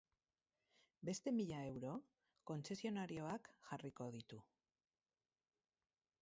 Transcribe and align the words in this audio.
Beste 1.09 1.33
mila 1.39 1.59
euro 1.71 1.91
kontzesionarioak 2.51 3.51
jarriko 3.69 4.09
ditu. 4.17 4.41